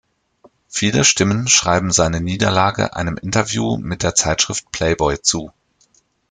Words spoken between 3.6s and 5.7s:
mit der Zeitschrift Playboy zu.